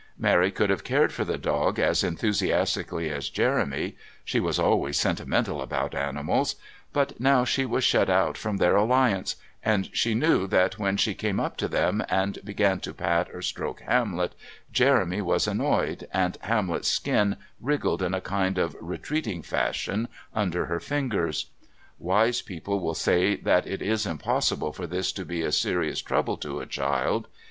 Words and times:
Mary 0.17 0.49
could 0.49 0.71
have 0.71 0.83
cared 0.83 1.13
for 1.13 1.23
the 1.23 1.37
dog 1.37 1.77
as 1.77 2.03
enthusiastically 2.03 3.11
as 3.11 3.29
Jeremy 3.29 3.95
she 4.25 4.39
was 4.39 4.57
always 4.57 4.97
sentimental 4.97 5.61
about 5.61 5.93
animals 5.93 6.55
but 6.91 7.19
now 7.19 7.45
she 7.45 7.67
was 7.67 7.83
shut 7.83 8.09
out 8.09 8.35
from 8.35 8.57
their 8.57 8.75
alliance, 8.75 9.35
and 9.63 9.91
she 9.93 10.15
knew 10.15 10.47
that 10.47 10.79
when 10.79 10.97
she 10.97 11.13
came 11.13 11.39
up 11.39 11.55
to 11.57 11.67
them 11.67 12.03
and 12.09 12.39
began 12.43 12.79
to 12.79 12.95
pat 12.95 13.27
or 13.31 13.43
stroke 13.43 13.81
Hamlet, 13.81 14.33
Jeremy 14.73 15.21
was 15.21 15.45
annoyed 15.45 16.07
and 16.11 16.39
Hamlet's 16.41 16.87
skin 16.87 17.35
wriggled 17.59 18.01
in 18.01 18.15
a 18.15 18.21
kind 18.21 18.57
of 18.57 18.75
retreating 18.81 19.43
fashion 19.43 20.07
under 20.33 20.65
her 20.65 20.79
fingers. 20.79 21.51
Wise 21.99 22.41
people 22.41 22.79
will 22.79 22.95
say 22.95 23.35
that 23.35 23.67
it 23.67 23.83
is 23.83 24.07
impossible 24.07 24.73
for 24.73 24.87
this 24.87 25.11
to 25.11 25.23
be 25.23 25.43
a 25.43 25.51
serious 25.51 26.01
trouble 26.01 26.37
to 26.37 26.59
a 26.59 26.65
child. 26.65 27.27